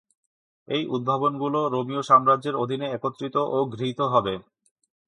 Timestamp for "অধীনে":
2.55-2.87